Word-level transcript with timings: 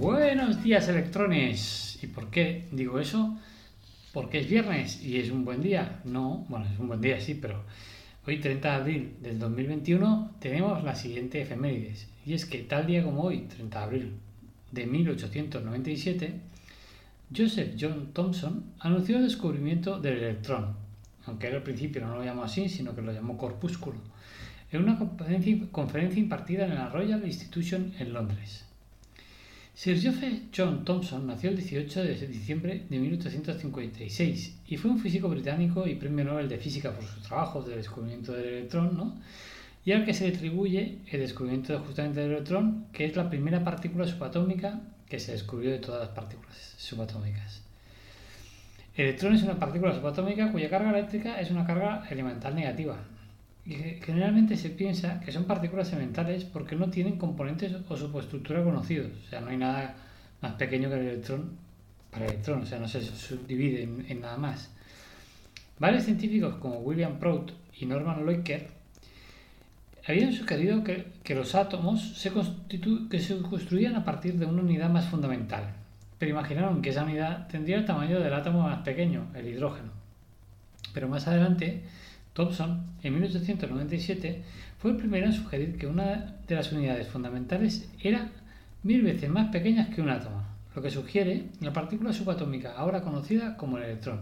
Buenos 0.00 0.62
días 0.62 0.88
electrones. 0.88 1.98
¿Y 2.02 2.06
por 2.06 2.30
qué 2.30 2.64
digo 2.72 2.98
eso? 3.00 3.36
Porque 4.14 4.38
es 4.38 4.48
viernes 4.48 5.04
y 5.04 5.18
es 5.18 5.30
un 5.30 5.44
buen 5.44 5.62
día. 5.62 6.00
No, 6.06 6.46
bueno, 6.48 6.64
es 6.72 6.78
un 6.78 6.88
buen 6.88 7.02
día, 7.02 7.20
sí, 7.20 7.34
pero 7.34 7.64
hoy 8.26 8.38
30 8.38 8.66
de 8.66 8.74
abril 8.74 9.16
del 9.20 9.38
2021 9.38 10.36
tenemos 10.40 10.82
la 10.82 10.94
siguiente 10.94 11.42
efemérides. 11.42 12.08
Y 12.24 12.32
es 12.32 12.46
que 12.46 12.60
tal 12.60 12.86
día 12.86 13.04
como 13.04 13.24
hoy, 13.24 13.40
30 13.40 13.78
de 13.78 13.84
abril 13.84 14.12
de 14.72 14.86
1897, 14.86 16.32
Joseph 17.36 17.74
John 17.78 18.14
Thomson 18.14 18.72
anunció 18.78 19.18
el 19.18 19.24
descubrimiento 19.24 20.00
del 20.00 20.16
electrón, 20.16 20.76
aunque 21.26 21.48
al 21.48 21.62
principio 21.62 22.00
no 22.06 22.14
lo 22.14 22.24
llamó 22.24 22.44
así, 22.44 22.70
sino 22.70 22.94
que 22.94 23.02
lo 23.02 23.12
llamó 23.12 23.36
corpúsculo, 23.36 23.98
en 24.72 24.82
una 24.82 24.98
conferencia 24.98 26.18
impartida 26.18 26.64
en 26.64 26.76
la 26.76 26.88
Royal 26.88 27.22
Institution 27.26 27.92
en 27.98 28.14
Londres. 28.14 28.69
Sir 29.80 29.96
Joseph 29.96 30.50
John 30.54 30.84
Thomson 30.84 31.26
nació 31.26 31.48
el 31.48 31.56
18 31.56 32.02
de 32.02 32.26
diciembre 32.26 32.84
de 32.90 32.98
1856 32.98 34.58
y 34.66 34.76
fue 34.76 34.90
un 34.90 34.98
físico 34.98 35.26
británico 35.26 35.86
y 35.86 35.94
premio 35.94 36.26
Nobel 36.26 36.50
de 36.50 36.58
Física 36.58 36.92
por 36.92 37.02
sus 37.02 37.22
trabajos 37.22 37.66
de 37.66 37.76
descubrimiento 37.76 38.32
del 38.32 38.44
electrón, 38.44 39.22
y 39.82 39.92
al 39.92 40.04
que 40.04 40.12
se 40.12 40.28
le 40.28 40.36
atribuye 40.36 40.98
el 41.10 41.20
descubrimiento 41.20 41.78
justamente 41.78 42.20
del 42.20 42.32
electrón, 42.32 42.88
que 42.92 43.06
es 43.06 43.16
la 43.16 43.30
primera 43.30 43.64
partícula 43.64 44.06
subatómica 44.06 44.82
que 45.08 45.18
se 45.18 45.32
descubrió 45.32 45.70
de 45.70 45.78
todas 45.78 46.02
las 46.02 46.10
partículas 46.10 46.74
subatómicas. 46.76 47.62
El 48.94 49.06
electrón 49.06 49.34
es 49.34 49.42
una 49.44 49.58
partícula 49.58 49.94
subatómica 49.94 50.52
cuya 50.52 50.68
carga 50.68 50.90
eléctrica 50.90 51.40
es 51.40 51.50
una 51.50 51.64
carga 51.64 52.06
elemental 52.10 52.54
negativa, 52.54 52.98
generalmente 53.66 54.56
se 54.56 54.70
piensa 54.70 55.20
que 55.20 55.32
son 55.32 55.44
partículas 55.44 55.92
elementales 55.92 56.44
porque 56.44 56.76
no 56.76 56.90
tienen 56.90 57.18
componentes 57.18 57.72
o 57.88 57.96
subestructura 57.96 58.64
conocidos. 58.64 59.12
O 59.26 59.30
sea, 59.30 59.40
no 59.40 59.50
hay 59.50 59.56
nada 59.56 59.96
más 60.40 60.54
pequeño 60.54 60.88
que 60.88 60.96
el 60.96 61.08
electrón 61.08 61.58
para 62.10 62.24
el 62.24 62.32
electrón, 62.32 62.62
o 62.62 62.66
sea, 62.66 62.78
no 62.78 62.88
se 62.88 63.02
subdivide 63.02 63.82
en, 63.82 64.20
nada 64.20 64.36
más. 64.36 64.70
Varios 65.78 66.04
científicos 66.04 66.56
como 66.56 66.78
William 66.78 67.18
Prout 67.18 67.52
y 67.78 67.86
Norman 67.86 68.26
Loiker 68.26 68.68
habían 70.06 70.32
sugerido 70.32 70.82
que, 70.82 71.34
los 71.34 71.54
átomos 71.54 72.16
se 72.18 72.32
construían 72.32 73.94
a 73.94 74.04
partir 74.04 74.34
de 74.34 74.46
una 74.46 74.62
unidad 74.62 74.90
más 74.90 75.06
fundamental, 75.06 75.74
pero 76.18 76.32
imaginaron 76.32 76.82
que 76.82 76.90
esa 76.90 77.04
unidad 77.04 77.46
tendría 77.46 77.76
el 77.76 77.84
tamaño 77.84 78.18
del 78.18 78.34
átomo 78.34 78.62
más 78.62 78.82
pequeño, 78.82 79.28
el 79.34 79.46
hidrógeno. 79.46 79.92
Pero 80.92 81.08
más 81.08 81.28
adelante, 81.28 81.84
Thomson, 82.32 82.86
en 83.02 83.14
1897, 83.14 84.42
fue 84.78 84.92
el 84.92 84.96
primero 84.96 85.26
en 85.26 85.32
sugerir 85.32 85.76
que 85.76 85.86
una 85.86 86.36
de 86.46 86.54
las 86.54 86.72
unidades 86.72 87.08
fundamentales 87.08 87.88
era 88.02 88.30
mil 88.82 89.02
veces 89.02 89.28
más 89.28 89.50
pequeña 89.50 89.90
que 89.90 90.00
un 90.00 90.10
átomo, 90.10 90.42
lo 90.74 90.82
que 90.82 90.90
sugiere 90.90 91.46
la 91.60 91.72
partícula 91.72 92.12
subatómica, 92.12 92.72
ahora 92.76 93.02
conocida 93.02 93.56
como 93.56 93.78
el 93.78 93.84
electrón. 93.84 94.20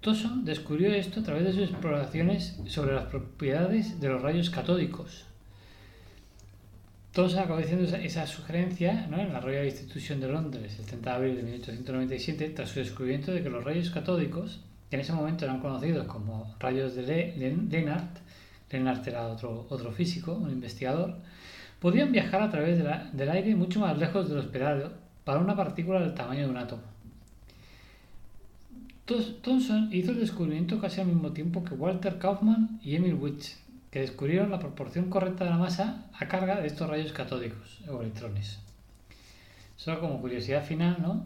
Thomson 0.00 0.44
descubrió 0.46 0.94
esto 0.94 1.20
a 1.20 1.22
través 1.22 1.44
de 1.44 1.52
sus 1.52 1.70
exploraciones 1.70 2.58
sobre 2.66 2.94
las 2.94 3.06
propiedades 3.06 4.00
de 4.00 4.08
los 4.08 4.22
rayos 4.22 4.48
catódicos. 4.48 5.26
Thomson 7.12 7.40
acabó 7.40 7.58
diciendo 7.58 7.84
esa, 7.96 8.26
sugerencia 8.26 9.04
en 9.04 9.32
la 9.32 9.40
Royal 9.40 9.66
Institution 9.66 10.20
de 10.20 10.28
Londres 10.28 10.76
el 10.78 10.86
30 10.86 11.10
de 11.10 11.16
abril 11.16 11.36
de 11.36 11.42
1897 11.42 12.50
tras 12.50 12.70
su 12.70 12.78
descubrimiento 12.78 13.32
de 13.32 13.42
que 13.42 13.50
los 13.50 13.64
rayos 13.64 13.90
catódicos 13.90 14.60
que 14.90 14.96
en 14.96 15.02
ese 15.02 15.12
momento 15.12 15.44
eran 15.44 15.60
conocidos 15.60 16.06
como 16.06 16.52
rayos 16.58 16.96
de 16.96 17.34
Lennart, 17.70 18.18
Lennart 18.70 19.06
era 19.06 19.28
otro, 19.28 19.66
otro 19.70 19.92
físico, 19.92 20.34
un 20.34 20.50
investigador, 20.50 21.16
podían 21.78 22.10
viajar 22.10 22.42
a 22.42 22.50
través 22.50 22.78
del 23.12 23.30
aire 23.30 23.54
mucho 23.54 23.80
más 23.80 23.96
lejos 23.96 24.28
de 24.28 24.34
lo 24.34 24.40
esperado 24.40 24.92
para 25.24 25.38
una 25.38 25.56
partícula 25.56 26.00
del 26.00 26.14
tamaño 26.14 26.42
de 26.42 26.50
un 26.50 26.56
átomo. 26.56 26.82
Thomson 29.42 29.88
hizo 29.92 30.12
el 30.12 30.20
descubrimiento 30.20 30.80
casi 30.80 31.00
al 31.00 31.08
mismo 31.08 31.32
tiempo 31.32 31.64
que 31.64 31.74
Walter 31.74 32.18
Kaufmann 32.18 32.78
y 32.82 32.94
Emil 32.94 33.14
Witch, 33.14 33.56
que 33.90 34.00
descubrieron 34.00 34.50
la 34.50 34.60
proporción 34.60 35.10
correcta 35.10 35.44
de 35.44 35.50
la 35.50 35.56
masa 35.56 36.06
a 36.16 36.28
carga 36.28 36.60
de 36.60 36.68
estos 36.68 36.88
rayos 36.88 37.12
catódicos 37.12 37.80
o 37.88 38.02
electrones. 38.02 38.60
Solo 39.76 40.00
como 40.00 40.20
curiosidad 40.20 40.64
final, 40.64 40.98
¿no? 41.00 41.24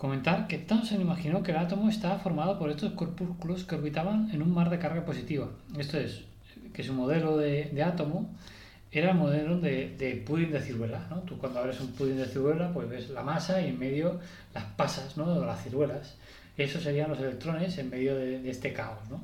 Comentar 0.00 0.46
que 0.46 0.56
Thomson 0.56 1.02
imaginó 1.02 1.42
que 1.42 1.50
el 1.50 1.58
átomo 1.58 1.90
estaba 1.90 2.18
formado 2.18 2.58
por 2.58 2.70
estos 2.70 2.94
corpúsculos 2.94 3.64
que 3.64 3.74
orbitaban 3.74 4.30
en 4.32 4.40
un 4.40 4.50
mar 4.50 4.70
de 4.70 4.78
carga 4.78 5.04
positiva. 5.04 5.50
Esto 5.76 5.98
es, 5.98 6.22
que 6.72 6.82
su 6.82 6.94
modelo 6.94 7.36
de, 7.36 7.82
átomo 7.84 8.30
era 8.90 9.10
el 9.10 9.18
modelo 9.18 9.60
de, 9.60 9.94
de 9.98 10.14
pudding 10.26 10.52
de 10.52 10.62
ciruela. 10.62 11.06
¿no? 11.10 11.16
Tú 11.18 11.36
cuando 11.36 11.58
abres 11.58 11.82
un 11.82 11.88
pudding 11.88 12.16
de 12.16 12.24
ciruela, 12.24 12.72
pues 12.72 12.88
ves 12.88 13.10
la 13.10 13.22
masa 13.22 13.60
y 13.60 13.66
en 13.68 13.78
medio 13.78 14.18
las 14.54 14.64
pasas 14.74 15.18
¿no? 15.18 15.38
las 15.44 15.62
ciruelas. 15.62 16.16
Esos 16.56 16.82
serían 16.82 17.10
los 17.10 17.18
electrones 17.18 17.76
en 17.76 17.90
medio 17.90 18.16
de, 18.16 18.48
este 18.48 18.72
caos. 18.72 19.00
¿no? 19.10 19.20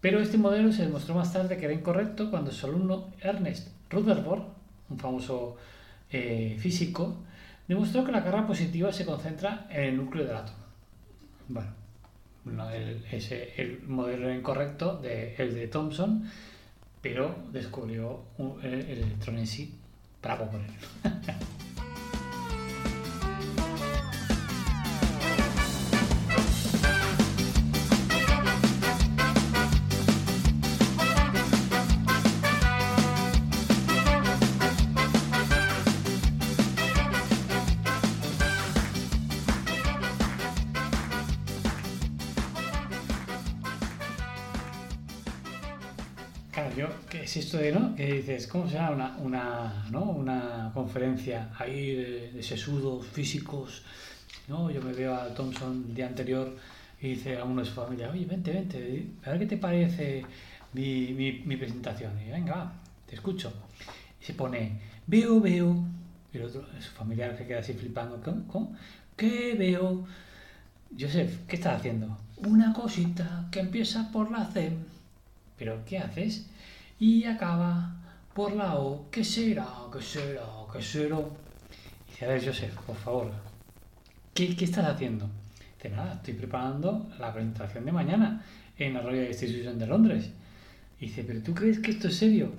Pero 0.00 0.18
este 0.18 0.38
modelo 0.38 0.72
se 0.72 0.82
demostró 0.82 1.14
más 1.14 1.32
tarde 1.32 1.56
que 1.56 1.66
era 1.66 1.72
incorrecto 1.72 2.32
cuando 2.32 2.50
su 2.50 2.66
alumno 2.66 3.12
Ernest 3.20 3.68
Rutherford, 3.90 4.42
un 4.90 4.98
famoso 4.98 5.56
eh, 6.10 6.56
físico, 6.58 7.18
demostró 7.68 8.04
que 8.04 8.12
la 8.12 8.22
carga 8.22 8.46
positiva 8.46 8.92
se 8.92 9.04
concentra 9.04 9.66
en 9.70 9.84
el 9.84 9.96
núcleo 9.96 10.24
del 10.26 10.36
átomo. 10.36 10.58
Bueno, 11.48 12.70
el, 12.70 13.04
ese, 13.10 13.54
el 13.60 13.82
modelo 13.82 14.32
incorrecto 14.32 14.98
de, 14.98 15.34
el 15.36 15.54
de 15.54 15.68
Thomson, 15.68 16.28
pero 17.00 17.34
descubrió 17.52 18.24
el, 18.62 18.74
el 18.74 18.98
electrón 18.98 19.38
en 19.38 19.46
sí 19.46 19.78
componerlo. 20.32 20.74
Claro, 21.02 21.40
yo, 46.76 46.88
¿qué 47.08 47.22
es 47.22 47.36
esto 47.36 47.58
de, 47.58 47.72
no? 47.72 47.94
Que 47.94 48.14
dices, 48.14 48.46
¿cómo 48.46 48.68
será 48.68 48.90
una, 48.90 49.16
una, 49.18 49.86
¿no? 49.90 50.02
una 50.02 50.70
conferencia 50.74 51.50
ahí 51.58 51.94
de, 52.32 52.42
sesudos 52.42 53.06
físicos? 53.06 53.82
¿no? 54.48 54.70
Yo 54.70 54.82
me 54.82 54.92
veo 54.92 55.14
a 55.14 55.34
Thompson 55.34 55.84
el 55.88 55.94
día 55.94 56.06
anterior 56.06 56.56
y 57.00 57.10
dice 57.10 57.38
a 57.38 57.44
uno 57.44 57.60
de 57.60 57.66
su 57.66 57.74
familia, 57.74 58.10
oye, 58.10 58.24
vente, 58.24 58.52
vente, 58.52 59.06
a 59.24 59.30
ver 59.30 59.40
qué 59.40 59.46
te 59.46 59.56
parece 59.56 60.24
mi, 60.72 61.12
mi, 61.12 61.56
presentación. 61.56 62.12
Y 62.20 62.30
venga, 62.30 62.72
te 63.06 63.14
escucho. 63.14 63.52
Y 64.20 64.24
se 64.24 64.34
pone, 64.34 64.80
veo, 65.06 65.40
veo. 65.40 65.76
Y 66.32 66.38
el 66.38 66.44
otro, 66.44 66.66
su 66.80 66.90
familiar 66.90 67.36
que 67.36 67.46
queda 67.46 67.60
así 67.60 67.74
flipando, 67.74 68.20
¿cómo? 68.48 68.76
¿Qué 69.16 69.54
veo? 69.56 70.06
Joseph, 70.98 71.46
¿qué 71.46 71.56
estás 71.56 71.78
haciendo? 71.78 72.18
Una 72.38 72.72
cosita 72.72 73.46
que 73.50 73.60
empieza 73.60 74.10
por 74.10 74.30
la 74.30 74.46
C 74.46 74.72
pero 75.56 75.84
¿qué 75.86 75.98
haces? 75.98 76.46
Y 76.98 77.24
acaba 77.24 77.96
por 78.34 78.52
la 78.54 78.76
O. 78.76 79.08
¿Qué 79.10 79.24
será? 79.24 79.66
¿Qué 79.92 80.02
será? 80.02 80.42
suero. 80.80 81.30
Y 82.08 82.10
dice, 82.10 82.24
a 82.24 82.28
ver, 82.28 82.44
Joseph, 82.44 82.74
por 82.86 82.96
favor, 82.96 83.30
¿qué, 84.32 84.54
qué 84.56 84.64
estás 84.64 84.86
haciendo? 84.86 85.28
Dice, 85.76 85.94
nada, 85.94 86.14
estoy 86.14 86.34
preparando 86.34 87.10
la 87.18 87.32
presentación 87.32 87.84
de 87.84 87.92
mañana 87.92 88.44
en 88.78 88.94
la 88.94 89.02
Royal 89.02 89.28
Institution 89.28 89.78
de 89.78 89.86
Londres. 89.86 90.30
Y 91.00 91.06
dice, 91.06 91.24
¿pero 91.24 91.40
tú 91.42 91.54
crees 91.54 91.78
que 91.78 91.92
esto 91.92 92.08
es 92.08 92.16
serio? 92.16 92.52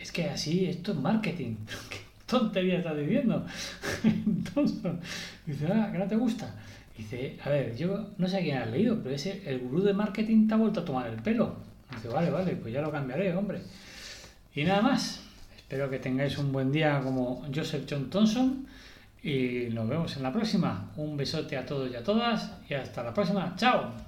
Es 0.00 0.12
que 0.12 0.24
así, 0.28 0.66
esto 0.66 0.92
es 0.92 0.98
marketing. 0.98 1.56
¿Qué 1.90 1.98
tontería 2.26 2.78
estás 2.78 2.96
diciendo? 2.96 3.44
Entonces, 4.04 4.92
dice, 5.46 5.66
ah, 5.66 5.90
que 5.92 5.98
no 5.98 6.06
te 6.06 6.16
gusta. 6.16 6.54
Dice, 6.96 7.38
a 7.44 7.50
ver, 7.50 7.76
yo 7.76 8.10
no 8.18 8.26
sé 8.26 8.38
a 8.38 8.40
quién 8.40 8.58
has 8.58 8.70
leído, 8.70 9.00
pero 9.02 9.14
ese, 9.14 9.42
el 9.46 9.60
gurú 9.60 9.82
de 9.82 9.94
marketing 9.94 10.48
te 10.48 10.54
ha 10.54 10.56
vuelto 10.56 10.80
a 10.80 10.84
tomar 10.84 11.06
el 11.06 11.22
pelo. 11.22 11.67
Vale, 12.06 12.30
vale, 12.30 12.56
pues 12.56 12.72
ya 12.72 12.80
lo 12.80 12.92
cambiaré, 12.92 13.34
hombre. 13.34 13.60
Y 14.54 14.64
nada 14.64 14.82
más. 14.82 15.24
Espero 15.56 15.90
que 15.90 15.98
tengáis 15.98 16.38
un 16.38 16.50
buen 16.50 16.72
día 16.72 17.00
como 17.02 17.46
Joseph 17.54 17.84
John 17.88 18.08
Thompson 18.08 18.66
y 19.22 19.68
nos 19.70 19.86
vemos 19.86 20.16
en 20.16 20.22
la 20.22 20.32
próxima. 20.32 20.92
Un 20.96 21.16
besote 21.16 21.56
a 21.56 21.66
todos 21.66 21.90
y 21.90 21.96
a 21.96 22.02
todas 22.02 22.52
y 22.68 22.74
hasta 22.74 23.02
la 23.02 23.12
próxima. 23.12 23.54
¡Chao! 23.56 24.07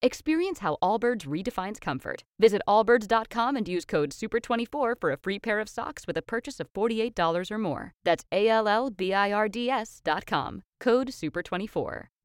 Experience 0.00 0.60
how 0.60 0.76
Allbirds 0.80 1.26
redefines 1.26 1.80
comfort. 1.80 2.22
Visit 2.38 2.62
allbirds.com 2.68 3.56
and 3.56 3.66
use 3.66 3.84
code 3.84 4.10
SUPER24 4.10 4.94
for 5.00 5.10
a 5.10 5.16
free 5.16 5.38
pair 5.38 5.58
of 5.58 5.68
socks 5.68 6.06
with 6.06 6.16
a 6.16 6.22
purchase 6.22 6.60
of 6.60 6.72
$48 6.72 7.50
or 7.50 7.58
more. 7.58 7.94
That's 8.04 8.24
A 8.30 8.48
L 8.48 8.68
L 8.68 8.90
B 8.90 9.12
I 9.12 9.32
R 9.32 9.48
D 9.48 9.70
S.com. 9.70 10.62
Code 10.78 11.08
SUPER24. 11.08 12.08